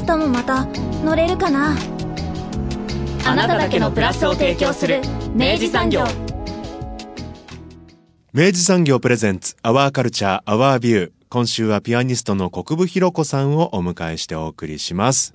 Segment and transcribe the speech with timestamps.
[0.00, 0.64] 明日もまた
[1.04, 1.76] 乗れるかな？
[3.26, 5.02] あなただけのプラスを提供する
[5.34, 6.04] 明治産業。
[8.32, 15.34] 明治産業プレゼンツアワーカルチャーアワービュー今週はピアニストの国分弘子さんをお迎えしてお送りします。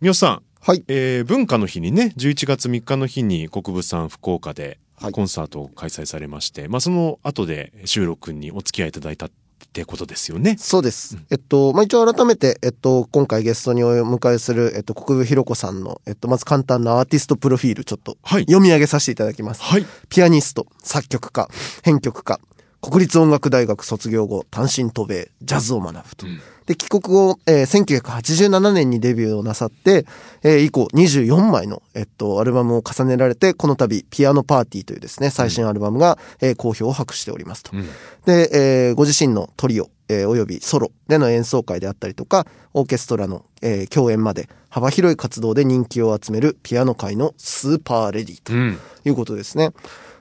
[0.00, 0.82] みよさんはい。
[0.88, 5.12] えー文化の日にね11月3日の日に国分さん福岡ではい。
[5.12, 9.30] コンサートを開催されまして、まあその後で収録にお付き合いいただいたっ
[9.72, 10.56] てことですよね。
[10.58, 11.16] そうです。
[11.30, 19.62] えっと、まあ、一応改めて、えっと、今回ゲストにお迎えする、えっと、国分弘子さんの、えっと、まず簡単なアーティストプロフィール、ちょっと、はい読み上げさせていただきます。
[19.62, 19.86] はい。
[20.08, 21.48] ピアニスト、作曲家、
[21.82, 22.40] 編曲家、
[22.82, 26.26] 国立音楽大学卒業後、単身渡米、ジャズを学ぶと。
[26.66, 30.06] で、帰国後、えー1987年にデビューをなさって、
[30.42, 37.72] えー以降24枚の、えっと、アルバムを重ねられて、この度、ピアノパーティーというですね、最新アルバムが、えー好評を博しておりますと。
[37.76, 37.86] うん
[38.24, 38.50] で、
[38.88, 48.78] えーご自身のトリオ、えーおよびソロでの演奏会であったりとか、オーケストラの、えー共演まで幅広い活動で人気を集めるピアノ界のスーパーレディとうん。
[49.04, 49.72] いうことですね。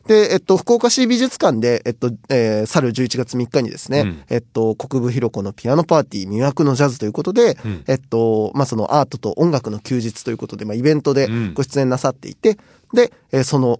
[0.07, 12.57] で、えっと、福岡市美術館で、えっと、えー、去る11月3日にですね、うんえっと、国分弘子のピアノパーティー魅惑のジャズということで、うんえっと、まあ、そのアートと音楽の休日ということで、まあ、イベントでうんご出演なさっていて、
[12.93, 13.79] で、えーその、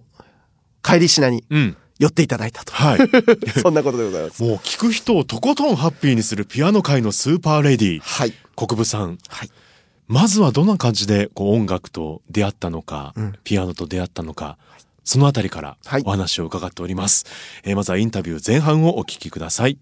[0.82, 1.76] 帰りしなにうん。
[1.98, 2.72] 寄っていただいたと。
[2.72, 2.98] はい。
[3.60, 4.42] そんなことでございます。
[4.42, 8.32] もう聞く人をとことんハッピーにするピアノ界のスーパーレディ、はい。
[8.56, 9.18] 国分さん。
[9.28, 9.50] はい。
[10.08, 14.56] まずはどんな感じでこう音楽と出会ったのか、うんピアノと出会ったのか、
[15.04, 17.24] そのあたりからはいお話を伺っております。
[17.64, 19.78] えーまずはインタビュー前半をお聞きください。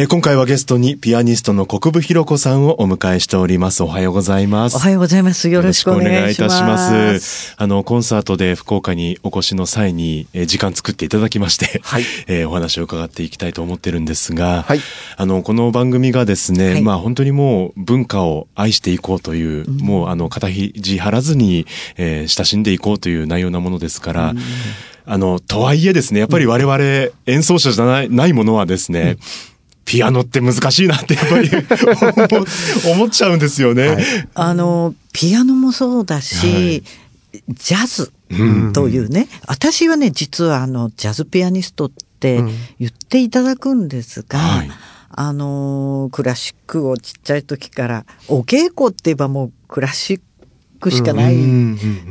[0.00, 3.82] えー今回はゲストにピアニストの国分弘子さんをお迎えしております。
[3.82, 4.76] おはようございます。
[4.76, 5.50] おはようございます。
[5.50, 7.54] よろしくお願いいいたします。
[7.58, 14.80] あの、コンサートで福岡にお越しの際に、えー時間作っていただきまして、はい えーお話を伺っていきたいと思ってるんですが、はい
[15.18, 21.66] あの、この番組がですね、はいまあ本当にもう文化を愛していこうという、もうあの、肩肘張らずに、
[21.98, 24.34] えー親しんでいこうという内容なものですから、
[25.04, 29.18] あの、とはいえですね、やっぱり我々演奏者じゃないないものはですね、
[29.84, 31.50] ピアノって難しいなってやっぱり
[32.86, 34.28] 思 思っちゃうんですよね。
[34.34, 36.84] あの、ピアノもそうだし、
[37.48, 38.12] ジャズ
[38.72, 42.42] というね、私はね、実はあの、ジャズピアニストって
[42.78, 44.70] 言っていただくんですが、はい。
[45.12, 50.20] あの、クラシックをちっちゃい時から、お稽古って言えばもうクラシッ
[50.80, 51.36] クしかない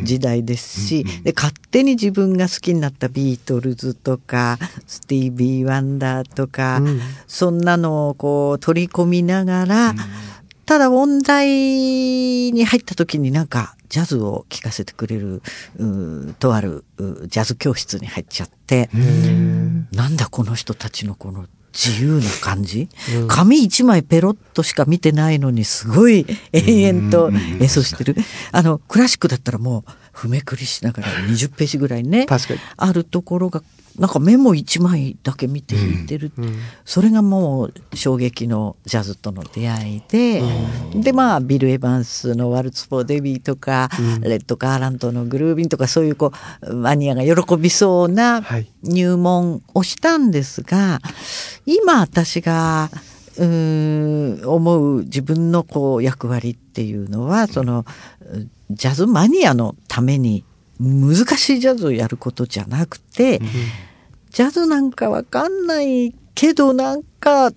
[0.03, 4.57] 時代ですし、で、勝手に自分が好きになったビートルズとか、
[4.87, 6.81] スティービー・ワンダーとか、
[7.27, 9.95] そんなのをこう取り込みながら、
[10.65, 15.41] ただ音大に入った時になんかジャズを聴かせてくれる、
[15.79, 18.89] うとあるうジャズ教室に入っちゃって、
[19.91, 22.89] なんだこの人たちのこの自由な感じ、
[23.27, 28.15] 紙一枚ペロッとしか見てないのにすごい延々と演奏してる。
[28.51, 32.25] あの、クラシックだったらもう、譜めくりしながら20ページぐらいね。
[32.75, 33.63] あるところが、
[33.97, 36.33] なんかメモ一枚だけ見て弾いてる。
[36.83, 40.43] それがもう衝撃のジャズとの出会いで、
[40.93, 50.99] で、まあ、ビル・エヴァンスのワルツ・フォー・デビーとか、レッド・ガーランドのグルービンとか、そういうこう、マニアが喜びそうなはい入門をしたんですが、
[51.65, 52.89] 今私が、
[53.37, 57.85] うーん思う自分のこう役割っていうのは、その、
[58.69, 60.43] ジャズマニアのために
[60.79, 63.39] 難しいジャズをやることじゃなくて、
[64.29, 67.51] ジャズなんかわかんないけどなんか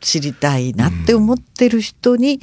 [0.00, 2.40] 知りたいなって思ってる人に、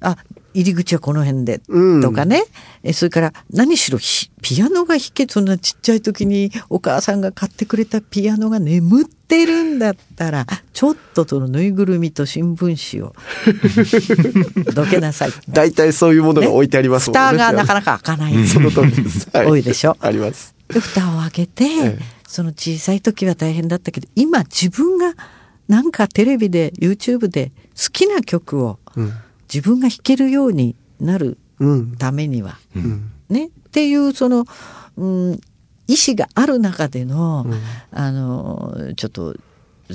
[0.00, 0.16] あ、
[0.54, 2.44] 入り口はこの辺で、うんとかね。
[2.82, 13.14] えそれから、何しろひピアノが弾け、そんなちっちゃい時にお母さんが買ってくれたピアノが眠ってるんだったら、ちょっとそのぬいぐるみと新聞紙を
[14.74, 15.30] どけなさい。
[15.48, 17.20] 大体そういうものが置いてありますもんね。
[17.20, 18.46] 蓋がなかなか開かない。
[18.46, 19.28] その通りです。
[19.32, 19.96] はい多いでしょ？
[20.00, 20.54] あります。
[20.68, 25.14] で蓋を開けて、えその小さい時は大変だったけど今自分が
[25.68, 28.78] なんかテレビで YouTube で好きな曲を
[29.52, 31.96] 自分が弾けるようになるうん。
[31.96, 32.58] ためには、
[33.28, 33.46] ね。
[33.46, 34.44] っていうその、
[34.96, 35.40] うん、
[35.86, 37.46] 意思がある中での、
[37.92, 39.36] あのちょっと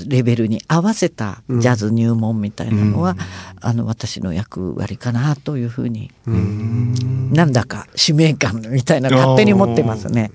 [0.07, 3.17] レベルに合わせたジャズ入門みたいなのは、
[3.59, 10.31] あの私の役割かなというふうに、なんだか使命感みたいな勝手に思ってますね。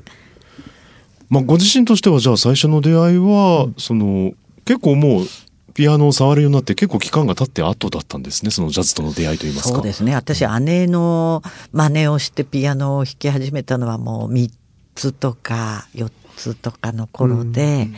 [1.28, 4.32] まあ、ご自身としてはじゃあ最初の出会いは、その
[4.64, 5.26] 結構もう
[5.74, 9.74] ピアノを触るようになって結構期間が経って後だったんですねそのジャズとの出会いといいますか。
[9.76, 10.14] そうですね。
[10.14, 11.42] 私姉の
[11.72, 14.50] 真似をしてピアノを弾き始めたのはもう3
[14.94, 17.88] つとか4つとかの頃で、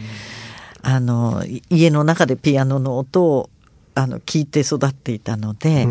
[0.82, 3.50] あの家の中でピアノの音を
[3.94, 5.87] あの聞いて育っていたので、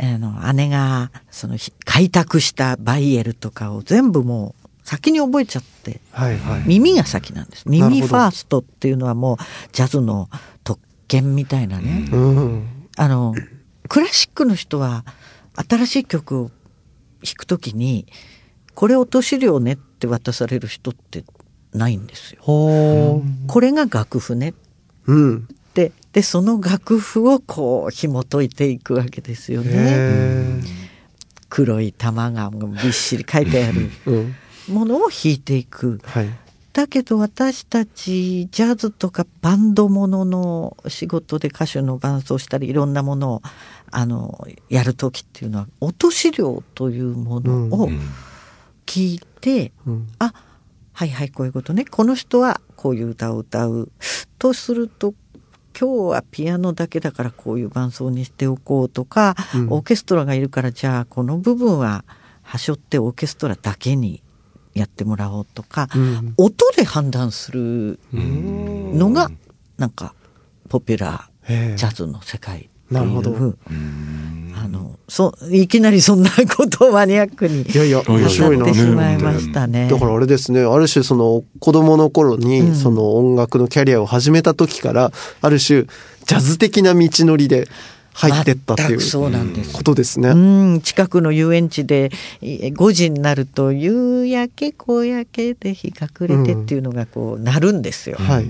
[0.00, 7.64] あの姉がその開拓したバイエルとかを全部もう先に覚えちゃって、はいはい、耳が先なんです。
[7.68, 9.36] 耳ファーストっていうのはもう
[9.72, 10.28] ジャズの
[10.62, 13.34] 特権みたいなね、うん、あの
[13.88, 15.04] クラシックの人は
[15.68, 16.50] 新しい曲を
[17.22, 18.06] 弾くときに
[18.74, 21.24] これ落とし量ねって渡される人って
[21.72, 22.42] ないんですよ。
[22.44, 23.22] こ
[23.60, 24.54] れが楽譜ね、
[25.06, 30.62] うん、ででその楽譜をこう紐解いていくわけですよね。
[31.48, 33.90] 黒い玉がびっしり書いてある
[34.68, 36.00] ものを弾いていく。
[36.04, 36.43] はい
[36.74, 43.42] だけど私たちジャズとかバンドものの仕事で歌手の伴奏したりいろんなものを
[43.92, 47.88] あのやる時っていうのは落とし量というものを
[48.86, 50.34] 聞いて、うん、あ
[50.92, 51.84] はいはいこういうことね。
[51.84, 53.92] この人はこういう歌を歌う
[54.40, 55.14] とすると
[55.78, 62.04] 今日はピアノだけだからこういう伴奏にしておこうとか、うん、オーケストラがいるからじゃあこの部分は
[62.42, 64.23] はしょってオーケストラだけに
[64.74, 69.30] やってもらおうとか、うん、音で判断するのが
[69.78, 70.14] なんか
[70.68, 73.34] ポピュラージャズの世界なるほど。
[74.56, 77.62] あの、そう、いきなりそんなことをマニアックに。
[77.62, 78.64] いやいや、面白いな。
[78.64, 79.88] ってしまいましたね。
[79.90, 85.84] だからあれですね、ある種その子供の頃に、その音楽のキャリアを始めた時から、ある種、
[86.26, 87.68] ジャズ的な道のりで、
[88.14, 89.72] 入ってったっていうそうなんです。
[89.72, 90.28] ことですね。
[90.30, 90.34] う
[90.76, 98.16] ん近くの遊園地で5時になると夕焼け小焼けで日が暮れてっていうのがこうなるんですよ。
[98.20, 98.26] うん。
[98.26, 98.46] はい、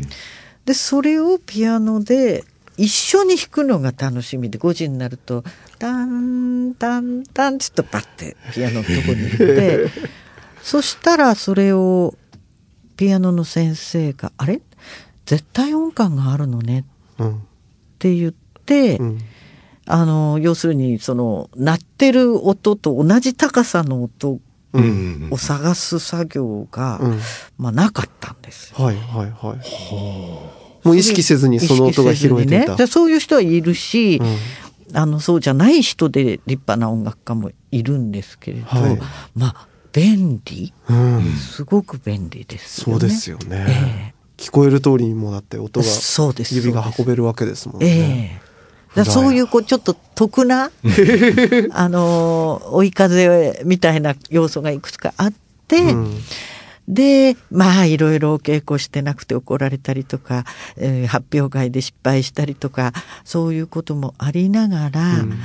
[0.67, 2.45] でそれをピアノで
[2.77, 5.45] 一緒に弾くのが楽しみで5時になると
[5.79, 9.87] タンタンタンちょっとパッてピアノのとこに行って
[10.63, 12.15] そしたらそれを
[12.97, 14.61] ピアノの先生が「あれ？
[15.25, 16.85] 絶対音感があるのね」
[17.23, 17.27] っ
[17.99, 19.19] て言って、うん
[19.87, 24.39] あの要するにその鳴ってる音と同じ高さの音
[25.31, 27.21] を探す作業が、うん、
[27.59, 28.75] まあなかったんです。
[28.75, 30.87] はいはいはい。
[30.87, 32.77] もう意識せずにその音が拾えてた。
[32.77, 34.21] ね、そういう人はいるし、
[34.91, 38.99] うん、あのそうじゃない人で立派な音楽家もいるんですけれど、はい、
[39.35, 43.01] まあ便利、うん、すごく便利ですよね。
[43.01, 44.15] そうですよね。
[44.39, 45.87] えー、聞こえる通りにもだって音が
[46.51, 48.43] 指が運べるわけですもんね。
[48.97, 50.71] えーだそういうこうちょっと得な
[51.73, 55.33] あの追い風みたいな要素がいくつかあっ
[55.67, 56.21] て、うん、
[56.89, 60.45] でまあいろいろお稽古してなくて怒られたりとか、
[60.77, 62.93] えー、発表会で失敗したりとか
[63.25, 65.39] そういうこともありながら、うん、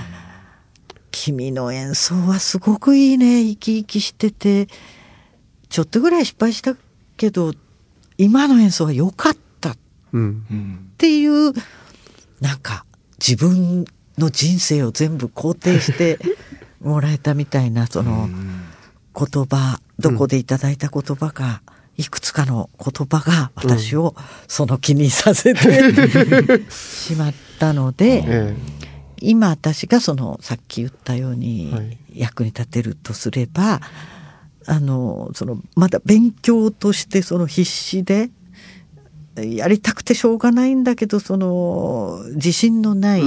[1.12, 3.42] 君の演奏はすごくいいね。
[3.44, 4.68] 生き生きしてて。
[5.69, 6.75] ちょっとぐらい失敗した
[7.16, 7.54] けど
[8.18, 9.75] 今の演奏は良かった、
[10.12, 11.54] うん、っていう
[12.42, 12.86] なんか
[13.25, 13.86] 自分
[14.17, 16.20] の人生を全部肯定して
[16.82, 18.29] もらえたみたいなその
[19.15, 21.62] 言葉どこでいただいた言葉が、
[21.98, 24.15] いくつかの言葉が私を
[24.48, 25.62] その気にさせて
[26.72, 28.55] しまったので、
[29.20, 33.82] 今私がそのさっき言ったように役に立てるとすれば、
[34.65, 38.29] あのそのまだ勉強としてその必死で
[39.43, 43.24] やりたくてしょうがないんだけどその自信のない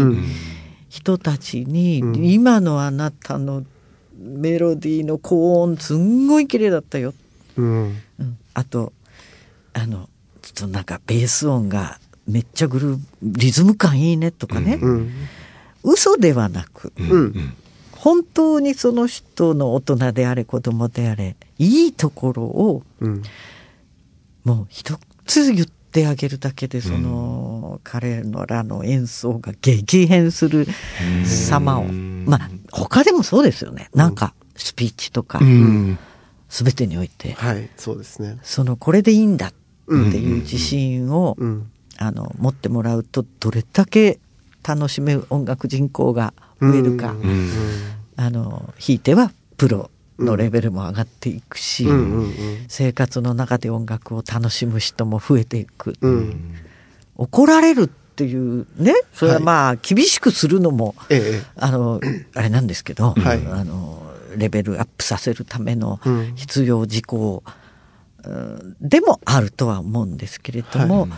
[0.88, 3.64] 人たちに、うん、今のあなたの
[4.18, 7.14] メロディーの高音すんごい綺麗だったよ、
[7.56, 8.92] うん、うん、あと
[9.72, 10.08] あの
[10.42, 15.12] ちょっとなんかベース音がめっちゃグルーリズム感いいねとかね、うん、
[15.82, 17.54] 嘘ではなく、うん、
[17.92, 22.82] 本当にその人の大人であれ子供であれいいところを、
[24.44, 30.66] もう一つ言ってってあげるだけでその、彼のらの演奏が激変する
[31.26, 31.84] 様を。
[31.84, 33.90] まあ他でもそうですよね。
[33.94, 35.98] なんかスピーチとか、全
[36.72, 38.38] てにおいて、はいそうですね。
[38.42, 39.52] そのこれでいいんだっ
[39.86, 41.36] ていう自信を、
[41.98, 44.18] あの持ってもらうとどれだけ
[44.66, 47.14] 楽しめる音楽人口が増えるか、
[48.16, 52.32] あのひいてはプロのレベルも上がっていくし、うん
[52.68, 56.54] 生活の中で音楽を楽しむ人も増えていく、うん、
[57.16, 61.42] 怒られるっていうねそれはまあ厳しくするのも、ええ。
[61.56, 62.00] あの
[62.34, 63.46] あれなんですけど、はい。
[63.46, 64.02] あの
[64.36, 66.32] レベルアップさせるためのうん。
[66.36, 67.42] 必要事項、
[68.24, 71.08] うんでもあるとは思うんですけれども、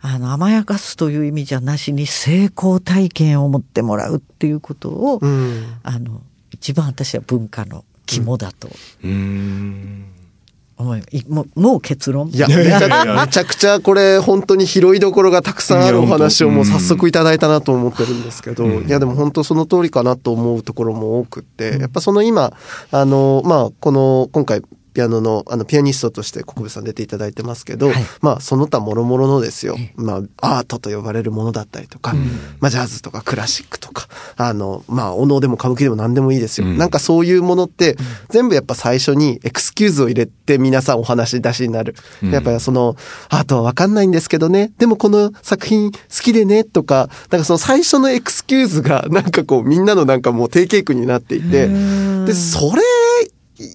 [0.00, 5.64] あの甘やかすという意味じゃなしに成功体験を持ってもらうっていうことを、うん。
[5.82, 8.68] あの一番私は文化の肝だと。
[8.68, 10.04] うーん。
[10.76, 12.30] 思い、いもうもう結論？
[12.30, 22.52] いや、めちゃめちゃくちゃこれ本当に拾いどころがたくさんあるお話をもう早速いただいたなと思ってるんですけど、いやでも本当その通りかなと思うところも多くって、やっぱその今、
[22.90, 24.62] あの、まあ、この、今回、
[24.94, 27.96] ピアノの、あの、ピアニストとして国分さん出ていただいてますけど、はい。
[28.22, 32.14] まあ、その他諸々のですよ、まあ、アートと呼ばれるものだったりとか、
[32.60, 36.66] まあ、ジャズとかクラシックとか、あの、まあ、お能でも歌舞伎でも何でもいいですよ。
[36.68, 36.78] うん。
[36.78, 37.96] なんかそういうものって、
[38.30, 41.96] 全部やっぱ最初にエクスキューズを入れて皆さんお話出しになる。
[42.22, 42.30] うん。
[42.30, 42.96] やっぱりその、
[43.30, 51.68] アートはわかんないんですけどね、でもこの作品好きでね、とか、なんかその最初のエクスキューズが、なんかこう、みんなのなんかもう定型句になっていて、
[52.26, 52.82] で、それ、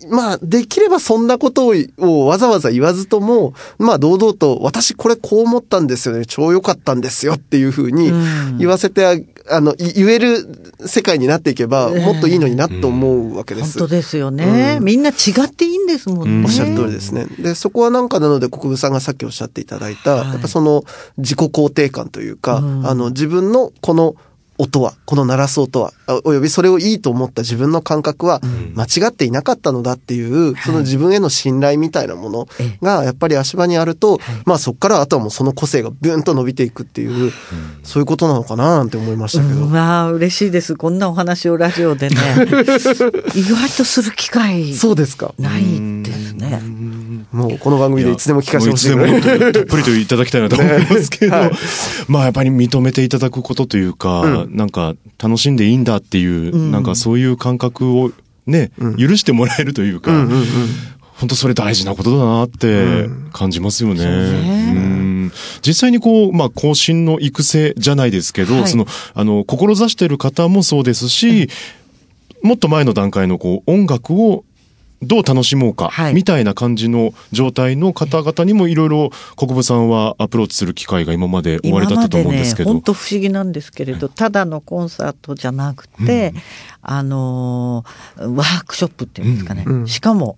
[0.10, 8.58] まあ、できればそんなことををわざわざ言わずとも、まあ、堂々と、私これこう思ったんですよね、超良かったんですよっていうふうにうん。
[8.58, 9.16] 言わせてあ、
[9.50, 10.46] あの、い言える
[10.86, 13.80] 世界になっていけば、もっといいのになと思うわけです。
[13.80, 14.86] 本当ですよね、うん。
[14.86, 15.14] みんな違
[15.46, 17.28] っていいんですもんね、うんおっしゃる通りですね。
[17.40, 20.30] で、そこはなんかなので、国分さんがさっきおっしゃっていただいた、はい。
[20.30, 20.84] やっぱその
[21.18, 22.88] 自己肯定感というか、うん。
[22.88, 24.16] あの、自分のこの
[24.60, 28.42] 音は、この鳴らす音は、あおよびそれをいいと思った自分の感覚は、
[28.76, 37.32] 間違っていなかったのだっていう、その自分への信頼みたいなものえが、やっぱり足場にあると、まあそこからあとはもうその個性がブーンと伸びていくっていう、
[37.84, 39.62] そういうことなのかななんて思いましたけど。
[39.62, 39.72] うん。
[39.72, 40.76] まあ嬉しいです。
[40.76, 42.18] こんなお話をラジオでね。
[43.36, 45.34] 意外とする機会そうですか。
[45.40, 45.64] ない
[46.04, 46.62] ですね。
[47.32, 48.90] もうこの番組でいつでも聞かせてほしい。
[48.90, 51.52] いいつでもたっぷりといただきたいなと思いますけど、 はい。
[52.08, 56.72] まあやっぱり認めていただくことというか、うなんか楽しんでいいんだっていう、うん。
[56.72, 58.12] なんかそういう感覚を
[58.48, 58.98] ね、うん。
[58.98, 60.46] 許してもらえるというか、うんうんうん。
[61.20, 64.00] 本当それ大事なことだなって感じますよね。
[64.00, 64.74] そうね。
[64.76, 65.32] うん。
[65.62, 68.68] 実際にこう、まあ、後進の育成じゃないですけど、はい。
[68.68, 71.50] その、あの、志してる方もそうですし、
[72.42, 74.46] もっと前の段階のこう、音楽を
[75.02, 76.14] どう楽しもうか、はい。
[76.14, 82.72] みたいな感じの状態の方々にもいろいろ国分さんはアプローチする機会が今まで終わりだったと思うんですけど。
[82.72, 86.34] 本当不思議なんですけれど、ただのコンサートじゃなくて、
[86.82, 89.64] あのーワークショップっていうんですかね。
[89.66, 89.82] うん。
[89.82, 89.88] うん。
[89.88, 90.38] しかも、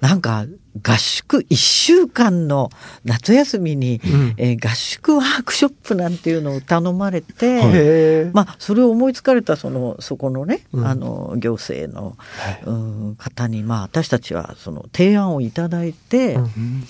[0.00, 0.46] なんか、
[0.80, 2.70] 合宿1週間の
[3.04, 4.34] 夏休みに、ん。
[4.38, 8.30] えー合宿ワークショップなんていうのを頼まれて。
[8.32, 10.86] まあ、それを思いつかれたそのそこのね、うん。
[10.86, 12.16] あの行政の、
[12.64, 16.84] うん方に、まあ、私たちはその提案をいただいて、うん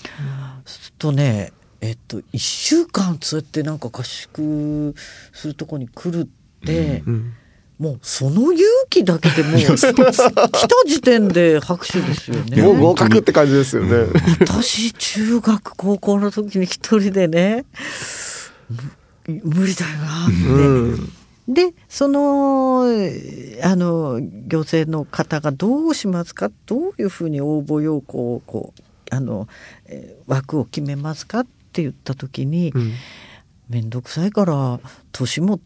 [0.65, 4.95] するとねえっと1週間そうやってなんか合宿
[5.33, 6.27] するとこに来るっ
[6.65, 7.33] て、うん
[7.83, 9.93] もうその勇気だけでもう 来た
[10.87, 12.61] 時点で拍手ですよね。
[12.61, 14.05] もう合格って感じですよね。
[14.39, 17.65] 私中学高校の時に一人でね
[19.27, 20.33] む無理だよなって。
[20.47, 21.11] うん。
[21.45, 22.85] でその
[23.63, 26.49] あの行政の方がどうしますか？
[26.65, 28.81] どういうふうに応募要項をこう
[29.13, 29.49] あの、
[29.87, 31.41] えー枠を決めますか？
[31.41, 32.93] って言った時にうん
[33.69, 34.79] 面倒くさいから
[35.11, 35.59] 年も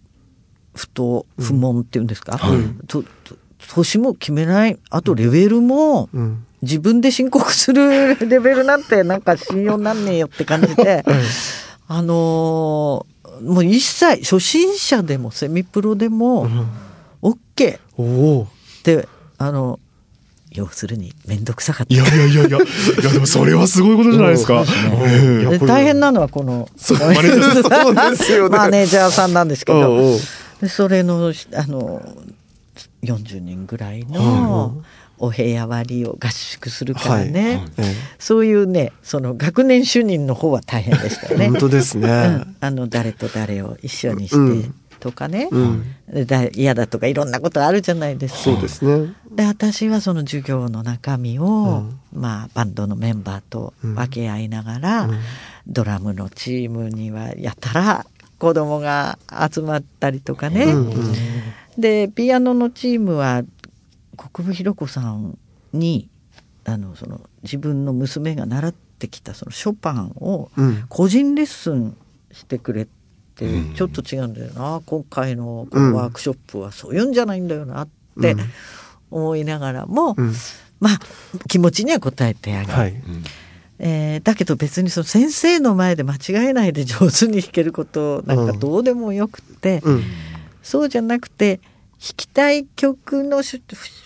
[0.78, 2.88] 不当不問っていうんですか、はい。
[2.88, 3.36] とと
[3.76, 4.78] 年も決めない。
[4.90, 6.44] あとレベルもうん。
[6.64, 11.04] 自分で申告する レベルなんてなんか信用なんねえよって感じで。
[11.90, 16.48] あのーもう一切初心者でもセミプロでも
[17.22, 17.78] OK っ。
[18.84, 19.08] て
[19.38, 19.80] あの
[20.52, 21.94] 要するに面倒くさかった。
[21.94, 22.60] いやいやいやいや、い
[23.04, 24.64] やでもそれはすごいことじゃないですか。
[25.04, 29.34] ええで大変なのはこのマネージャーさん。
[29.36, 30.18] なんですけど
[30.62, 32.02] でそれのあの
[33.04, 34.82] 40人ぐらいの
[35.20, 37.84] お部屋割りを合宿するからね、え
[38.20, 41.46] そういうねその学年主任の方は大変でしたよね。
[41.46, 42.08] え 本当ですね。
[42.08, 44.76] うん、あの誰と誰を一緒にして、うん。
[45.00, 45.86] とかね、うん。
[46.12, 48.40] でだ嫌だとかいろんなことあるじゃないですか。
[48.42, 49.14] そうですね。
[49.32, 51.84] で私はその授業の中身を、
[52.14, 55.10] まあ、バンドのメンバーと分け合いながら、
[55.68, 58.06] ドラムのチームにはやたら
[58.40, 59.18] 子供が
[59.52, 61.04] 集まったりとかね、うんうん。
[61.78, 63.44] でピアノのチームは
[64.16, 65.38] 国分弘子さん
[65.74, 66.10] に
[66.66, 70.86] あのその自分の娘が習ってきたそのショパンをうん。
[70.90, 71.96] 個人レッスン
[72.32, 72.88] してくれ
[73.36, 73.74] て、うん。
[73.74, 74.82] ちょっと違うんだよな。
[74.86, 77.90] 今回のこのワークショップはそういうんじゃないんだよなっ
[78.22, 78.40] てうん。
[79.10, 80.34] 思いながらも、うん。
[80.80, 81.00] まあ
[81.48, 82.74] 気持ちには応えてあげる。
[82.74, 83.02] はい。
[83.80, 90.04] えーだけど別にその先生の前で間違えないで上手に弾けることなんかどうでもよくて、うん。
[90.64, 91.58] そうじゃなくて
[92.00, 93.62] 弾きたい曲のし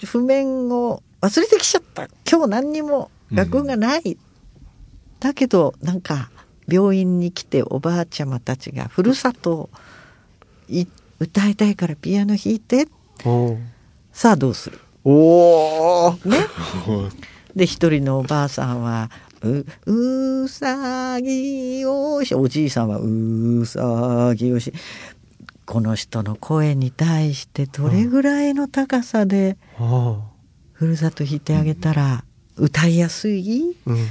[0.05, 2.07] 譜面を忘れてきちゃった。
[2.29, 4.17] 今日何にも楽譜がない、
[5.19, 6.29] だけどなんか
[6.67, 9.69] 病院に来ておばあちゃまたちがふるさと
[11.19, 12.87] 歌いたいからピアノ弾いて。
[14.11, 14.79] さあどうする？
[15.03, 16.29] おー。
[16.29, 16.37] ね。
[17.55, 19.09] で一人のおばあさんは
[19.43, 24.73] ううさぎをしおじいさんはうさぎをし
[25.65, 30.19] この人の声に対してどれぐらいの高さであ
[30.73, 32.23] ふるさと弾いてあげたら
[32.57, 33.95] 歌いやすい、ーうん。
[33.95, 34.07] うー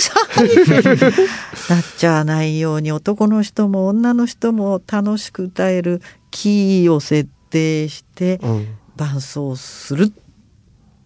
[0.00, 6.00] さぎなっちゃわないように男の人も女の人も楽しく歌える
[6.30, 8.78] キーを設定してうん。
[8.96, 10.12] 伴奏する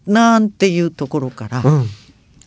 [0.06, 1.86] なんていうところからうん。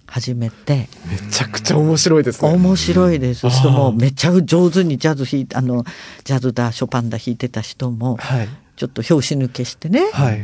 [0.08, 2.54] 始めて、めちゃくちゃ面白いですね。
[2.54, 3.50] 面白いです。
[3.50, 5.84] 人もめっちゃ上手にジャズ弾いてあの
[6.24, 8.50] ジャズだショパンだ弾いてた人もはい。
[8.76, 10.44] ちょっと拍子抜けしてね、はい。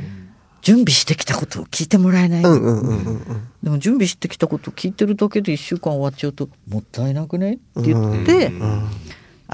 [0.62, 3.48] 準備してきたことを聞いてもらえない、うんうんうんうんうん。
[3.62, 8.90] でも準備してきたことを聞いてるだけで1週間終わっちゃうともったいなくねって言って、うん。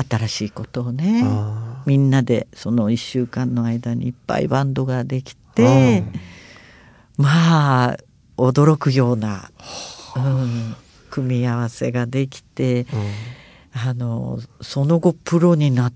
[0.10, 6.04] 新しいことをね、あみんなでその1週間の間にいっぱいバンドができて、
[7.18, 7.98] まあ
[8.38, 9.42] 驚くような、うん、
[11.10, 12.86] 組み合わせができて、
[13.74, 15.94] あのその後プロになっ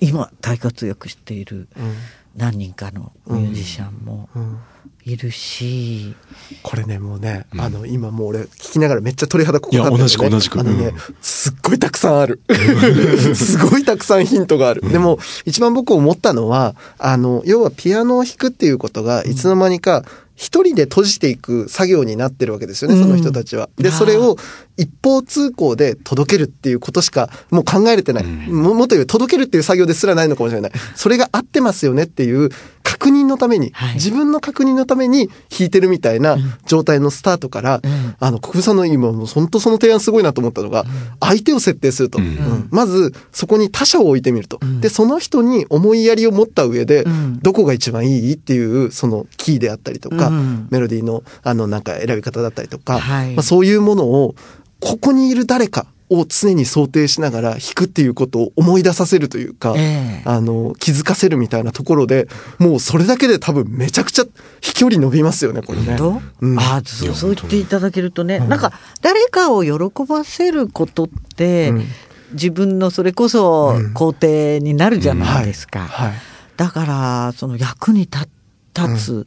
[0.00, 1.94] 今大活躍しているうん。
[2.36, 4.58] 何人かのミュージシャンもうん。
[5.04, 6.14] いるし、
[6.62, 10.02] これねもうね、あの今もう俺聞きながらめっちゃ鳥肌ここいや立ってるね。
[10.02, 11.16] 同じく同じくあのね、うん。
[11.22, 12.42] すっごいたくさんある。
[13.34, 20.04] すごいたくさんヒントがある、でも一番僕思ったのはあの要はピアノを弾くっていうことがいつの間にか
[20.38, 23.68] 一人で閉じていく作業になってるわけですよね、その人たちは。
[23.76, 24.36] で、それを
[24.76, 28.24] 一方通行で届けるっていうことしかもう考えれてない。
[28.24, 30.72] ももっと言う届けるっていう作業ですらないのかもしれない。
[30.94, 32.50] それが合ってますよねっていう
[32.88, 33.94] 確認のために、はい。
[33.96, 38.16] 自分の確認のために弾いてるみたいな状態のスタートから、うん。
[38.18, 40.86] あの、国分さんの今、もう本当その提案すごいなと思ったのが、
[41.20, 42.18] 相手を設定すると。
[42.18, 42.68] うん。
[42.70, 44.58] まず、そこに他者を置いてみると。
[44.80, 47.40] で、その人に思いやりを持った上で、ん。
[47.40, 50.68] どこが一番いいっていう、そのキーであったりとか、うん。
[50.70, 53.34] メロディーの、あの、なんか選び方だったりとか、はい。
[53.34, 54.34] まあ、そういうものを、
[54.80, 60.22] ここにいる誰かを常に想定しながら弾くっていうことを思い出させるというか、ええ。
[60.24, 64.24] あの、気づかせるみたいなところで、もうそれだけで多分めちゃくちゃ
[64.60, 65.96] 飛距離伸びますよね、これね。
[65.96, 66.58] と、うん。
[66.58, 69.72] ああそうそう言っていただけるとね、なんか誰かを喜
[70.06, 71.84] ばせることって、うん。
[72.32, 75.80] 自分のそれこそ肯定になるじゃないですか。
[75.80, 76.12] はい。
[76.56, 78.28] だからその役に立
[78.74, 79.26] 立つ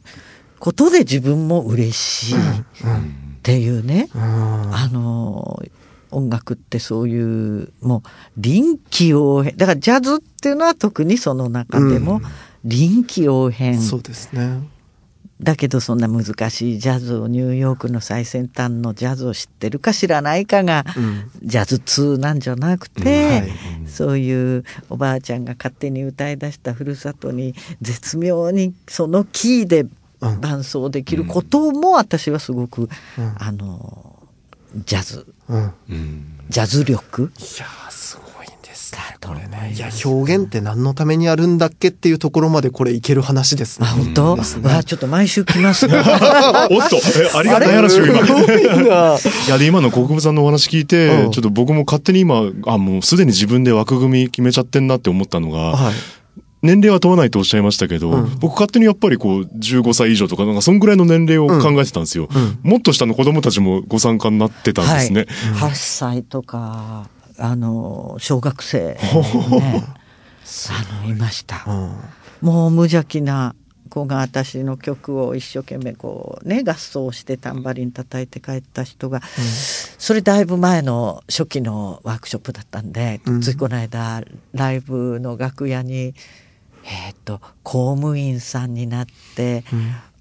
[0.58, 2.38] ことで自分も嬉しいっ
[3.42, 5.60] ていうね、あの
[6.12, 9.56] 音楽ってそういうもう臨機応変。
[9.56, 12.20] だからジャズっていうのは特にその中でも
[12.64, 14.62] 臨機応変、そうですね。
[15.42, 21.30] だけどそんな難しいジャズをニューヨークの最先端のジャズを知ってるか知らないかが、うん。
[21.42, 23.50] ジャズ通なんじゃなくて、うんはい。
[23.88, 29.86] そういうおばあちゃんが勝手に歌い出したふるさとに絶妙にそのキーで
[30.20, 32.88] 伴奏できることも私はすごく、
[33.38, 34.28] あの
[34.86, 35.24] ジャズうん。
[35.24, 35.32] うん
[36.48, 38.98] ジャズ力いやー、すごいんですね。
[39.26, 39.72] これね。
[39.74, 43.86] いや、表現って何のためにあるんだっけっていうところまでこれいける話ですね。
[43.88, 44.38] あ本当、わ
[44.78, 46.04] あちょっと毎週来ますね おっ
[46.88, 48.18] とえありがたい話を今。
[48.18, 55.94] いや、で、今の国分さんのお話聞いて、うんちょっと僕も勝手に今、あ、もうすでに自分で枠組み決めちゃってんなって思ったのが、はい。
[56.62, 58.38] 年齢は問わないとおっしゃいましたけど、うん。
[58.38, 62.28] 僕勝手にやっぱりこう、15歳以上とか、なんかそんぐらいの年齢を考えてたんですよ。
[62.62, 65.26] もっと下の子供たちもご参加になってたんですね。
[65.54, 68.98] はい、8歳とかあの小学生、ね、
[70.70, 72.48] あのいました、うん。
[72.48, 73.56] もう無邪気な
[73.88, 79.20] 子が私の曲を一生懸命こうね合奏してタンバリン叩いて帰った人が、
[79.98, 83.40] それだいぶ前の初期のワークショップだったんで、うん。
[83.40, 84.22] ついこの間
[84.52, 86.14] ライブの楽屋に
[86.84, 89.64] えっ、と公務員さんになって、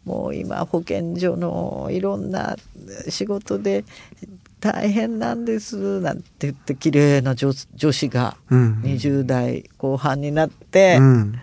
[0.06, 2.56] もう今保健所のいろんな
[3.10, 3.84] 仕事で
[4.60, 11.42] 大変なんですなんて言って綺麗な女女子がうん20代後半になって、うん。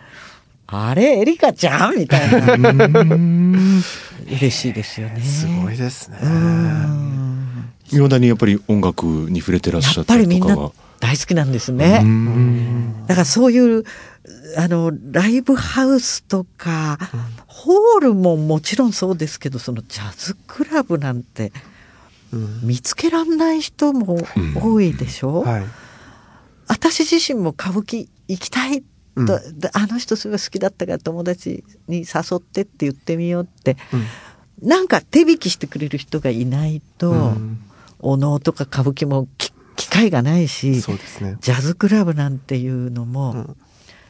[0.71, 2.55] あれエリカちゃんみたいな
[4.27, 5.23] 嬉しいですよね。
[5.23, 6.19] すごいですね。
[7.91, 10.73] いまだにやっぱり音楽に触れてらっしゃやっったぱりみんなりとかは。
[11.01, 12.05] 大好きなんですね。
[13.07, 13.85] だからそういう
[14.57, 16.99] あのライブハウスとか、
[17.47, 21.53] ホールももちろんそうですけどそのジャズクラブなんて
[22.33, 22.61] うん。
[22.63, 24.19] 見つけらんない人も
[24.61, 25.65] 多いでしょ、はい。
[26.67, 28.83] 私自身も歌舞伎行きたい。
[28.83, 28.87] と、
[29.17, 29.27] うん。
[29.59, 33.77] であの人すごい好きだったから友達に誘ってって言ってみようって、
[34.63, 34.69] うん。
[34.69, 37.61] なんか手引きしてくれる人がいないと、うん。
[38.01, 40.81] お能とか歌舞伎もき機会がないしね。
[41.41, 43.57] ジャズクラブなんていうのも、うん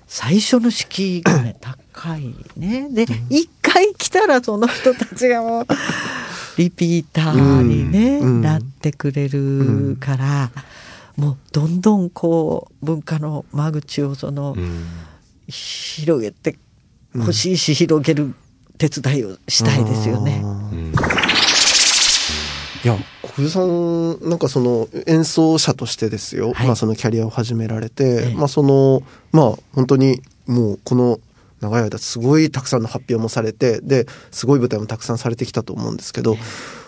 [0.08, 1.56] 最初の敷居がね
[1.92, 2.88] 高いね。
[2.90, 5.66] で一、回来たらその人たちがもう
[6.56, 8.42] リピーターにね、うん。
[8.42, 10.50] なってくれるから、
[11.16, 14.86] もうどんどんこう文化の間口をその、うん。
[15.46, 16.58] 広げて
[17.14, 18.34] ほしいし、広げる
[18.78, 20.42] 手伝いをしたいですよね。
[22.84, 22.96] いや、
[23.38, 26.66] 小遊さん、なんかその演奏者としてですよ、はい。
[26.66, 28.34] まあそのキャリアを始められて、ええ。
[28.34, 31.20] まあその、まあ本当にもうこの
[31.60, 36.36] 長い間すごいたくさんの発表もされて、で、すごい舞台もたくさんされてきたと思うんですけど、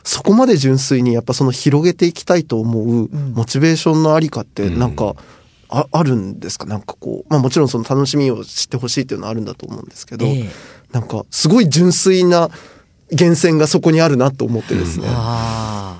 [0.02, 5.14] そこまで純粋にやっぱその広げていきたいと思うモチベーションのありかってなんか、
[5.68, 6.66] ああるんですか？
[6.66, 10.50] なんかこう、まあもちろんその楽しみを知ってほしいっていうのはあるんだと思うんですけど、ええ。
[10.90, 12.50] なんかすごい純粋な
[13.12, 15.06] 源泉がそこにあるなと思ってですね。
[15.08, 15.99] あ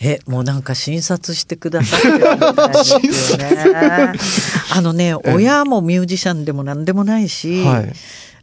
[0.00, 2.20] え、もうなんか診察してくださってるみ
[2.56, 4.14] たいですよね。
[4.74, 7.92] あのね、親もミュージシャンでも何でもないし、はい。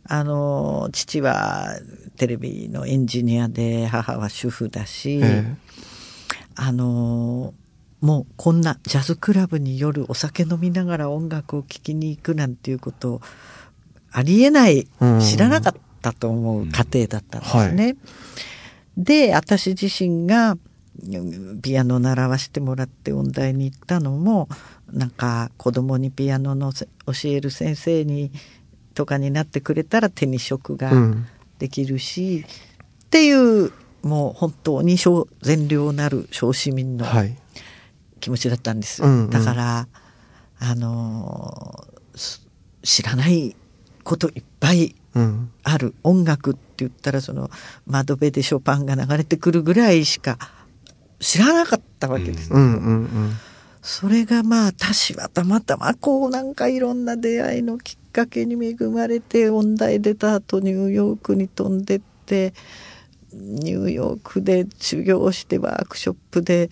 [0.08, 1.80] あの、父は
[2.18, 5.56] テレビのエンジニアで、母は主婦だし、え
[6.56, 7.54] あの、
[8.02, 13.20] もうこんなジャズクラブに夜お酒飲みながら音楽を聴きに行くなんていうこと
[14.12, 15.20] ありえないうん。
[15.22, 17.96] 知らなかったと思う家庭だったんですね。
[18.98, 20.60] で私自身がうん
[21.62, 24.48] ピアノを習わせてもらって音大に行ったのも
[24.92, 28.32] なんか子供にピアノのせ教える先生に
[28.94, 31.28] とかになってくれたら手に職がうん
[31.60, 32.46] できるし、
[33.06, 33.72] っていう
[34.04, 37.38] もう本当に小善良なる小市民のはい。
[38.20, 39.88] 気持ちだったんです、うんうんだから
[40.60, 41.86] あの
[42.82, 43.56] 知らない
[44.04, 45.52] こといっぱいうん。
[45.64, 47.50] ある音楽って言ったらその
[47.86, 50.38] 窓辺でショパンが流れてくるぐらいしか
[51.20, 53.32] 知らなかったわけです、うんうんうん。
[53.82, 62.54] それがまあ私はたまたまこうなんかいろんな出会いのきっかけに恵まれて音大出た後ニューヨークに飛んでって
[63.32, 66.70] ニューヨークで修行してワークショップで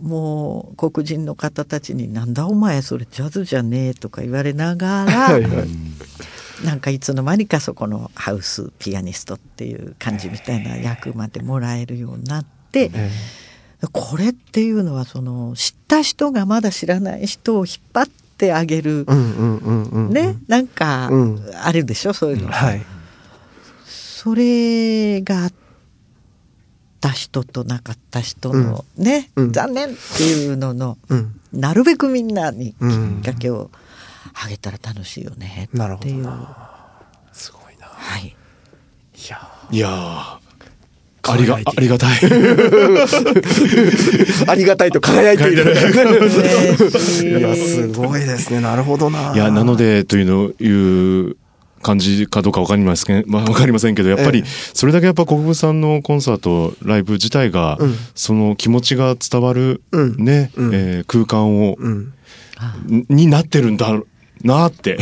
[0.00, 5.68] もう黒人の方たちに「なんだお前それジャズじゃねえ」とか言われながら、はいはい。
[6.64, 13.10] なんかいつの間にかそこのハウスピアニストっていう感じみたいな役までもらえるようになって、え
[13.88, 19.06] これっていうのはその知った人がまだ知らない人を引っ張ってあげる。
[20.10, 22.82] ね、なんかうんあるでしょそういうの、はい。
[23.86, 25.52] それがあっ
[27.00, 31.40] た人となかった人のね、うん残念っていうののうん。
[31.52, 33.70] なるべくみんなにきうんっかけを
[34.34, 36.54] あげたら楽しいよねっていう、な。
[37.32, 37.86] すごいな。
[37.86, 40.39] はいいやいやー
[41.22, 42.18] ありが、輝いてありがたい。
[44.48, 45.64] ありがたいと輝いている。
[45.64, 45.66] い
[47.38, 48.60] いや、すごいですね。
[48.60, 49.32] なるほどな。
[49.34, 51.36] いや、なので、というの、いう
[51.82, 62.12] 感じかどうかわかりません、まあ、わかりませんけど、やっぱりええ、それだけやっぱ国分さんのコンサート、ライブ自体が、うんその気持ちが伝わる、うんね、うんえー空間を、うん。
[63.08, 63.98] になってるんだ
[64.42, 64.98] なって、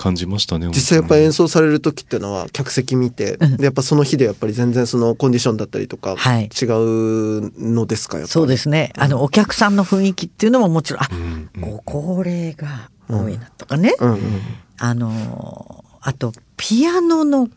[0.00, 0.66] 感じましたね。
[0.68, 8.32] 実際やっぱり演奏される時っていうのは客席見て、でやっぱその日でやっぱり全然そのコンディションだったりとかはい違うのですかやっぱり？
[8.32, 8.92] そうですね。
[8.96, 13.94] あの、お客さんの雰囲気っていうのももちろん、あ、んうんご高齢が多いなとかね。
[14.00, 14.20] うんうん。
[14.78, 17.50] あの、あと、ピアノの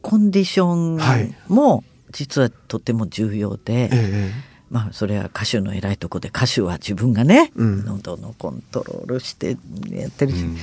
[0.00, 4.32] コンディショはいンも、実はとても重要で、ええ
[4.70, 9.58] まあ、それは歌手の偉いとこで、歌手は自分がね、うん喉のコントロールして
[9.90, 10.56] やってるし、うん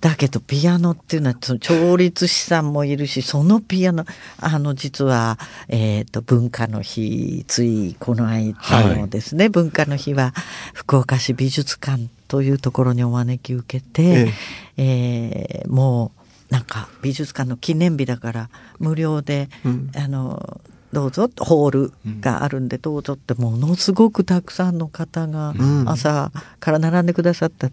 [0.00, 4.06] だけどピアノっていうのは調律師さんもいるしそのピアノ
[4.38, 8.54] あの実は、えー、と文化の日ついこの間
[8.96, 10.32] のですね、文化の日は
[10.72, 14.32] 福岡市美術館というところにお招き受けて、
[14.76, 19.92] えーもうなんか美術館の記念日だから無料で、うん。
[19.96, 20.60] あの
[20.92, 25.88] どうぞホールがあるんでどうぞってものすごくたくさんの方がうん。
[25.88, 27.70] 朝から並んでくださった。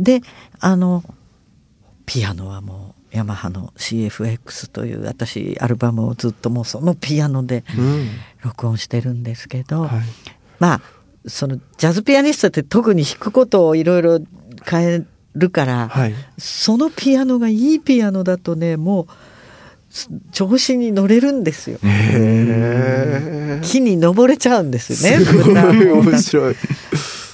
[0.00, 0.22] で
[0.58, 1.04] あの
[2.10, 8.08] ピアノはもうヤマハの CFX という私アルバムをずっともうそのピアノでうん
[8.42, 9.90] 録音してるんですけど、はい
[10.58, 10.80] まあ
[11.26, 14.18] そのジャズピアニストって特に弾くことをいろいろ
[14.66, 19.06] 変えるから、はいそのピアノがいいピアノだとねもう
[20.32, 21.78] 調子に乗れるんですよ。
[21.84, 25.24] へ木に登れちゃうんですよね。
[25.24, 26.56] すごい面白い。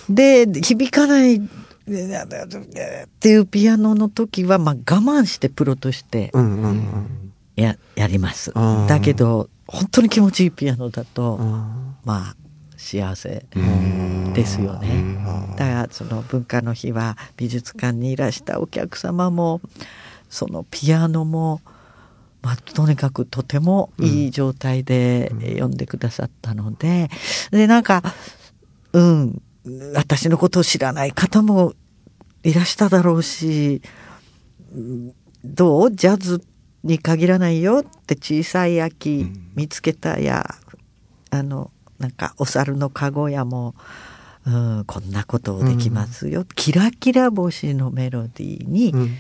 [0.09, 1.41] で、響かない
[1.89, 8.87] っていうピアノの時は、まあ我慢してプロとしてうんうんややりますうん。
[8.87, 11.97] だけど、本当に気持ちいいピアノだとう、ん。
[12.05, 12.37] まあ
[12.77, 13.47] 幸せ
[14.35, 15.17] ですよね。
[15.57, 19.61] だからその文化の日は美術館にいらしたお客様も
[20.29, 21.63] そのピアノも、
[22.43, 27.11] まあ、とにかくとてもいい状態で読んでくださったので、
[27.51, 28.03] でなんか
[28.93, 29.43] うん
[29.95, 31.75] 私のことを知らない方も
[32.43, 33.83] いらしただろうし
[34.75, 35.93] うんどう？
[35.93, 36.43] ジャズ
[36.85, 40.45] に限らないよって小さい秋見つけたや
[41.31, 43.75] あのなんかお猿の籠やも、
[44.47, 49.17] うん、こんなことできますよ、キラキラ星のメロディーに、うん。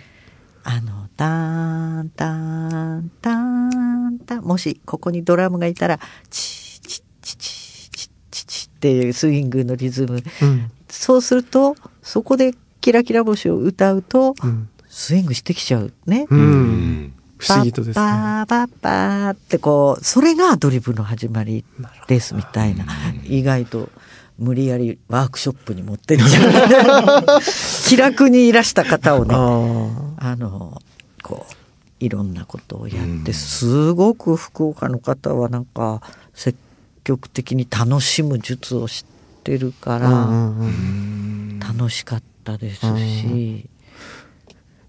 [0.62, 3.35] あの、ターン、ターン、ター
[4.11, 6.65] ン、ターン、もしここにドラムがいたら、チー
[8.87, 10.22] っていうスイングのリズム。
[10.42, 16.27] うんそうすると、そこでキラキラ星を歌うと、うんスイングしてきちゃうね。
[16.31, 18.05] ううんん不思議とですね。
[18.07, 21.64] パッパーパッパーってこう、それがアドリブの始まり
[22.07, 22.87] ですみたいな。
[23.25, 23.90] 意外と
[24.38, 27.40] 無理やりワークショップに持ってっちゃう。
[27.88, 30.81] 気楽にいらした方をね、ああの、
[31.22, 31.55] こう、
[31.99, 36.01] いろんなことをやって、すごく福岡の方はなんか
[36.33, 36.57] 積
[37.07, 40.11] 極的に楽しむ術を知ってるから、
[41.61, 43.59] 楽しかったですし、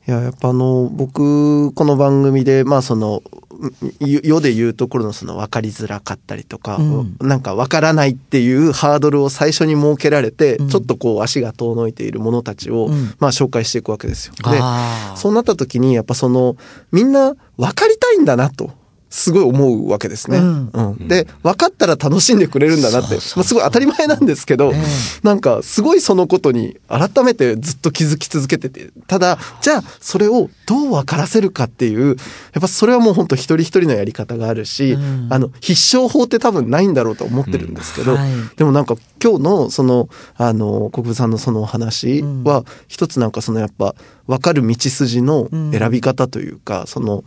[0.08, 3.22] いや、やっぱあの、僕、この番組で、まあその、
[4.00, 7.18] よ世で言うところのその分かりづらかったりとか、うん。
[7.22, 10.70] なんか分からないっていうハードルを最初に設けられて、うん。
[10.70, 13.14] ちょっとこう足が遠のいている者たちを、うん。
[13.20, 14.34] まあ紹介していくわけですよ。
[14.34, 14.60] で、
[15.16, 16.58] そうなった時に、やっぱその、
[16.92, 18.72] みんな分かりたいんだなと。
[19.18, 20.38] すごい思うわけですね。
[20.38, 20.70] うん。
[20.72, 21.08] うん。
[21.08, 23.38] で、分かったら楽しんでくれるんだなって、そうそう。
[23.40, 24.84] まあすごい当たり前なんですけど、ええ。
[25.24, 32.16] なんかすごいそのことに改めてずっと気づき続けてて、ただ、じゃあそれをどう分からせるかっていう、やっ
[32.62, 35.28] ぱそれはもう本当一人一人のやり方があるし、うん。
[35.32, 38.18] あの、必勝法って多分ないんだろうと思ってるんですけど、うん。
[38.20, 38.30] はい。
[38.56, 43.96] でもなんか今日のその、あの、国分さんのそのお話は、一つなんかそのやっぱ
[44.28, 47.24] 分かる道筋の選び方というか、その、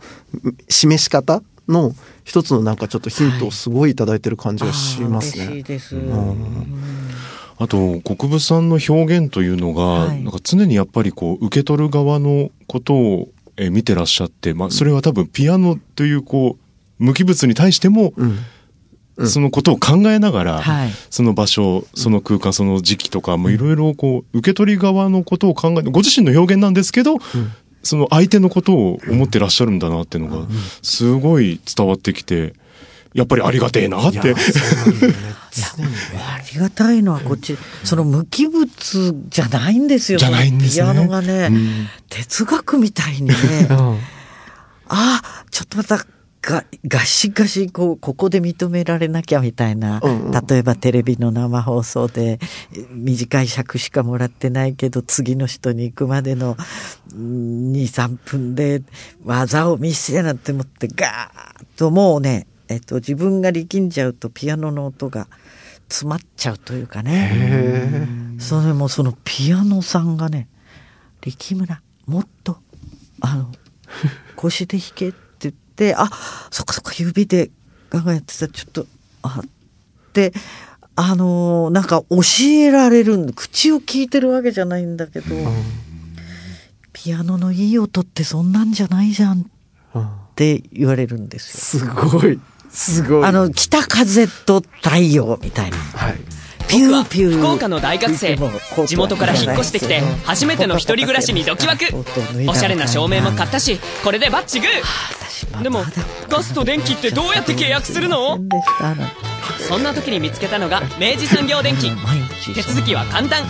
[0.69, 1.93] 示し方の
[2.23, 5.63] 一つのなんかちょっとヒントをすごいいただいてる感じがしますね。
[7.57, 10.23] あと国分さんの表現というのが、はい。
[10.23, 18.37] なんか常にやっぱりこう受け取る側のことをえー見てらっしゃって、まあ、それは多分ピアノというこう無機物に対しても、うん。
[19.27, 20.89] そのことを考えながら、はい。
[21.11, 27.17] その場所その空間その時期とかもいろいろこう受け取り側のことを考えご自身の表現なんですけど、
[27.83, 30.47] その相手のことを思ってらっしゃるんだなっていうのが
[30.81, 32.53] すごい伝わってきて
[33.13, 34.19] やっぱりありがてえなって。
[34.21, 34.33] あ
[36.53, 38.67] りがたいのはこっち、その無機物
[39.27, 40.19] じゃないんですよ。
[40.19, 40.83] じゃないんですね。
[40.85, 41.87] ピアノがね、うん。
[42.07, 43.35] 哲学みたいにね、
[43.69, 43.99] うん。
[44.87, 46.05] あ、ちょっとまた、
[46.41, 50.31] が、ガシガシ、こう、ここで認められなきゃみたいな、うんうん。
[50.31, 52.39] 例えばテレビの生放送で、
[52.73, 56.57] え短い尺しかもらってないけど、次の人に行くまでの
[57.13, 58.81] うん2、3分で
[59.23, 65.27] 技を見せなんて思って、ガーッともうね、えっと、自分が力んじゃうとピアノの音が
[65.89, 67.29] 詰まっちゃうというかね。
[67.33, 68.07] へ
[68.39, 70.47] それもそのピアノさんがね
[71.21, 72.57] 「力村もっと
[73.19, 73.51] あの
[74.37, 75.20] 腰で弾け」って
[75.81, 76.09] て「あ
[76.51, 77.47] そっかそっか指で
[77.91, 78.85] 考えてたちょっと
[79.23, 80.31] あ」って
[80.95, 85.35] あのなんか教えられるん口を聞いてるわけじゃないんだけど、
[86.93, 89.43] ピアノのいい音ってそんなんじゃないじゃんっ
[89.95, 91.83] うんて言われるんですよ。
[91.85, 92.39] すごい。
[92.69, 93.25] すごい。
[93.25, 95.77] あの北風と太陽みたいな。
[95.77, 96.19] はい。
[96.67, 98.37] ピューピュー福岡の大学生
[98.87, 101.85] 地元から引っ越してきて初めての一人暮らしにドキワク
[102.49, 105.30] おしゃれな照明も買ったしこれでバッチグー
[105.61, 105.83] でも
[106.29, 108.39] ガスと電気ってどうやって契約するの？
[109.67, 111.91] そんな時に見つけたのが明治産業電機。
[112.53, 113.43] 手続きは簡単。
[113.43, 113.47] 明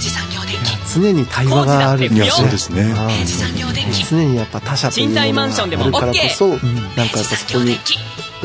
[0.00, 0.76] 治産業電機。
[0.94, 2.08] 常に対話がある。
[2.08, 2.84] 工事だっていやそうですね。
[2.84, 4.04] 明治産業電機。
[4.06, 7.78] 常にやっぱ他者と賃貸マンションでもがあるからこそ、なんかやっぱそこに、や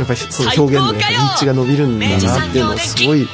[0.03, 3.27] っぱりその表現のやっぱリーチが伸びるんだなっていうのをすごい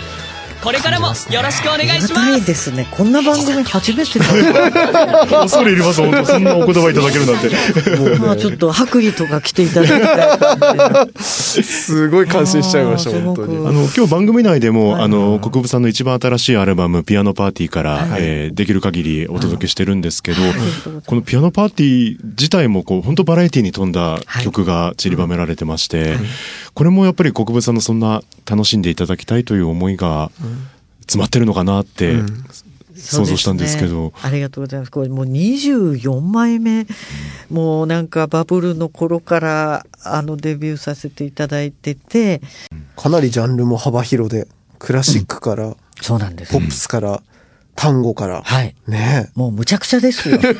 [0.63, 2.87] これからもよろしくお願いしまありがたいすですね。
[2.91, 4.25] こんな番組初めてだ。
[5.41, 8.19] 恐れ入ります、本当そんなお言葉いただけるなんて。
[8.19, 11.09] まあ ちょっと白衣とか着ていただきたい。
[11.19, 13.57] すごい感心しちゃいました、本当に。
[13.57, 20.37] あの、今日番組内でも、はいあの、国分さんの一番新しいアルバム、ピアノパーティーから、はいえーできる限りお届けしてるんですけど、
[21.07, 26.17] このピアノパーティー自体も、こう、本当バラエティに富んだ曲が散りばめられてまして、
[26.73, 30.31] これもやっぱり国分さんのそんな楽しんでいただきたいという思いが
[31.01, 32.17] 詰まってるのかなって、
[32.95, 34.91] 想像したんですけどね、ありがとうございます。
[34.91, 36.85] これもう24枚目、
[37.49, 42.41] もうなんかバブルの頃からあのデビューさせていただいてて、
[42.95, 44.47] かなりジャンルも幅広で、
[44.79, 46.59] クラシックから、そうなんですポ。
[46.59, 47.21] ップスから、
[47.75, 48.41] 単語から。
[48.43, 48.75] はい。
[48.87, 50.37] ねもうむちゃくちゃですよ。
[50.41, 50.55] むちゃ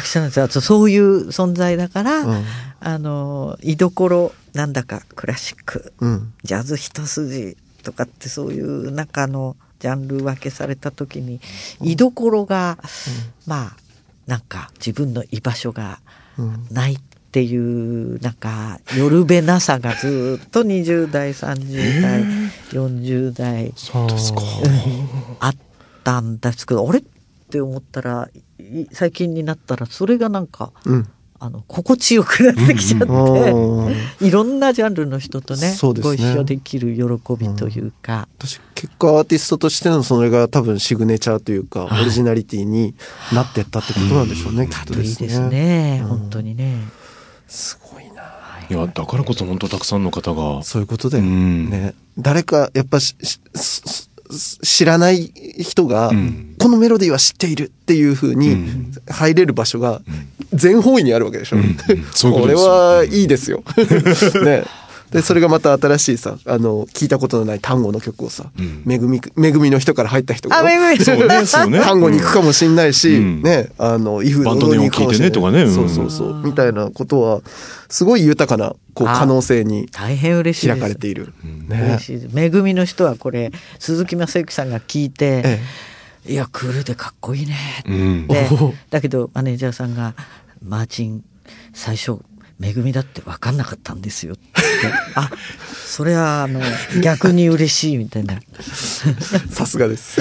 [0.00, 0.44] くちゃなんですよ。
[0.44, 2.44] あとそういう存在だから、うん
[2.80, 6.32] あの、居所、なんだかクラシック、うん。
[6.42, 11.40] ジャズ一筋とかってそういう中のジャンル分けされた時に、
[11.82, 12.78] 居所が、
[13.46, 13.76] まあ、
[14.26, 16.00] なんか自分の居場所が
[16.38, 16.66] うん。
[16.70, 16.98] ないっ
[17.32, 22.24] ていう、なんか、夜べなさがずっと20代、30代、
[22.72, 24.40] 40代、そうですか。
[25.40, 25.54] あっ
[26.02, 27.00] たんですけど、あれ？
[27.00, 27.02] っ
[27.50, 31.08] て思ったら、い最近になったら、それがなんか、うん。
[31.42, 35.76] あの、心地よくなってきちゃって、うん いろんなジャンルの人とね、ね。
[35.80, 42.02] ご一緒できる喜びというか、私結果アーティストとしてのそれが多分シグネチャーというか、はい。
[42.02, 42.94] オリジナリティに
[43.32, 45.26] なってったってことなんでしょうね、きっとですね。
[45.26, 46.08] いいですね、うん。
[46.08, 46.76] 本当にね。
[47.48, 48.22] すごいな。
[48.70, 48.74] い。
[48.74, 51.24] や、だからこそ本当たくさんの方が、そういうことだよ。
[51.24, 51.70] うん。
[51.70, 51.94] ね。
[52.18, 53.16] 誰か、やっぱし
[54.30, 60.02] 知らない人が、うんこのメロディーは知っているっていう風にうん入れる場所が
[60.52, 61.56] 全方位にあるわけでしょ。
[61.56, 63.64] うこれはいいですよ。
[64.44, 64.64] ね。
[65.10, 71.80] で、それがまた新しいさ、あの、聞いたことのない単語の曲をさ、うんめぐみ、めぐみの人から入った人が、あ、めぐみそうね、そうね。
[71.84, 76.34] 単語に行くかもしんないし、うんね、あの、イフバンドネオン聞いてねとかねうんそうそうそう。
[76.44, 77.40] みたいなことは、
[77.88, 80.68] すごい豊かな、こう、あ可能性に大変嬉しい。
[80.68, 81.32] 開かれている。
[81.68, 81.98] 嬉ね。
[82.00, 82.28] しい。
[82.32, 85.60] めぐみの人はこれ、鈴木雅之さんが聞いて、え
[86.26, 87.56] いや、クールでかっこいいね
[88.90, 90.14] だけどマネージャーさんが
[90.62, 91.24] 「マーチン
[91.72, 92.18] 最初
[92.60, 94.36] めぐみだって分かんなかったんですよ」
[95.16, 95.30] あ
[95.84, 96.60] それはあの
[97.02, 98.38] 逆に嬉しいみたいな
[99.50, 100.20] さすがです。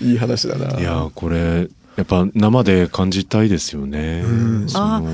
[0.00, 0.78] いい話だな。
[0.78, 4.22] いや、これ、やっぱ生で感じたいですよね。
[4.22, 5.04] んその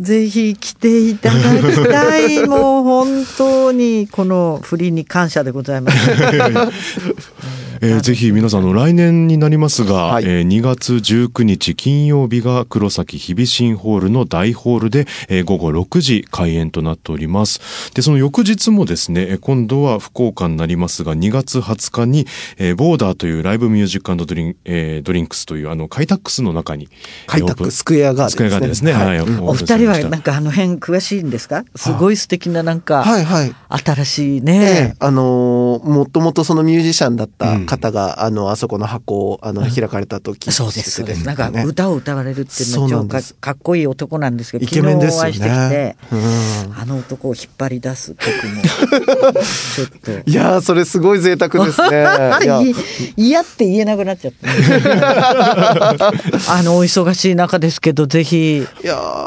[0.00, 5.98] ぜひ来ていただきたいもう本当にこの振りに感謝でございます
[7.86, 10.24] えーぜひ皆さんあの来年になりますが、はい。
[10.24, 17.92] えー2月19日金曜日が黒崎日比新ホールの大ホールで、えー午後6時開演となっております。
[17.94, 26.88] で、その翌日もですね、えー今度は福岡になりますが、2月20日に、えーボーダーというライブミュージックドリン,、えードリンクスというあの、カイタックスの中に、
[27.26, 28.92] 開拓スクエアガーデンスクエアガーデンですね。
[28.92, 29.20] はい。
[29.20, 31.64] お二人はなんかあの辺詳しいんですか？
[31.76, 33.52] すごい素敵ななんかはいはい。
[33.68, 34.54] 新しいえね。
[34.92, 41.26] え、あのーもともとそのミュージシャンだった方が、あの、あそこの箱を、あの、開かれた時そうです、そうです。
[41.26, 50.30] なんかね歌を歌われるっていうのは超かっこいい男なんですけど、イケメンですよね昨日お会いしてきて、うんあの男を引っ張り出す曲も、ちょっと。
[50.30, 52.06] いやー、それすごい贅沢ですね。
[53.16, 56.08] 嫌って言えなくなっちゃった。
[56.52, 58.66] あの、お忙しい中ですけど、ぜひ、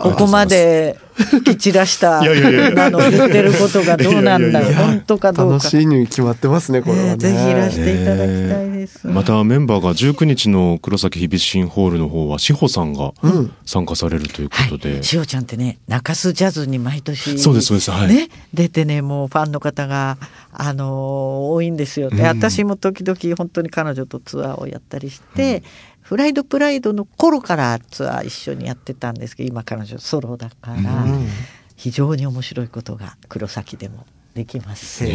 [0.03, 4.71] ここまで吹き散らした、いやいやいやなの言ってることがどうなんだろう。
[4.71, 5.53] いやいやいや本当かどうか。
[5.56, 7.10] 楽しいに決まってますね、これはね。
[7.12, 9.08] ねぜひいらしていただきたいです。
[9.08, 15.03] またメンバーが19日の黒崎日比新ホールの方は志保さんがうん参加されるというこはいとで、。
[15.03, 20.17] しおちゃんってね、中洲ジャズに毎年、そうですそうですはいね、出てね、もうファンの方が、
[20.51, 22.10] あのー多いんですよ。
[22.10, 25.63] で、うん私も時々本当に彼女とツアーをやったりして、
[26.07, 31.27] フライドプライドの頃からツアー一緒にやってたんですけど、今彼女ソロだから、うん
[31.79, 35.03] 非常に面白いことが黒崎でもできます。
[35.03, 35.13] はい。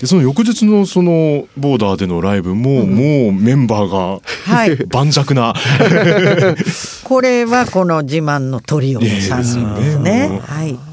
[0.00, 4.20] でその翌日のそのボーダーでのライブも、もうメンバーが
[4.52, 4.74] はい。
[4.90, 5.54] 盤石な
[7.04, 10.28] これはこの自慢のトリオの3人ですね。
[10.28, 10.91] ねはい。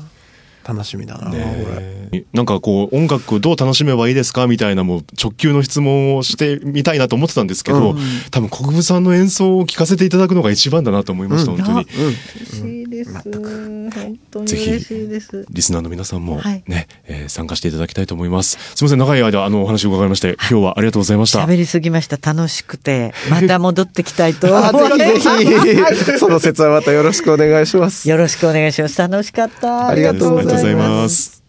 [0.69, 1.41] 楽しみだな、これ。
[1.41, 7.99] ねなんかこう音楽どう楽しめばいいですかみたいなもう直球の質問をしてみたいなと思ってたんですけど、うん
[8.31, 11.87] 多分国分さんの演奏を聞かせていただくのが一番だなと思いました、うん本当に。
[11.99, 13.13] 嬉しいです。
[13.13, 15.45] 本当にぜひ嬉しいです。
[15.49, 18.57] リスナーの皆さんもはいね、えー参加していただきたいと思います。
[18.75, 21.39] すみません、長い間あのお話を伺いまして、今日はありがとうございました。
[21.39, 22.17] 喋りすぎました。
[22.17, 24.97] 楽しくて、また戻ってきたいとあ思います。
[24.97, 25.75] ぜひぜ
[26.13, 28.09] ひ、その説はまたよろしくお願いします。
[28.09, 28.97] よろしくお願いします。
[28.99, 29.87] 楽しかった。
[29.87, 31.39] ありがとうございますございます。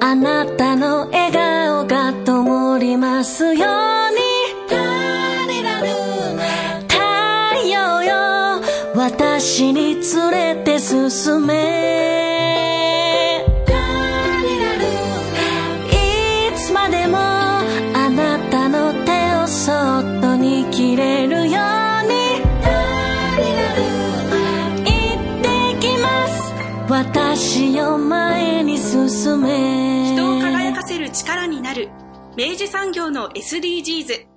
[0.00, 3.62] あなたの笑顔が灯りますように
[6.88, 7.06] 太
[7.68, 8.60] 陽よ
[8.94, 12.01] 私に連れて進め
[32.34, 34.31] 明治産業の SDGs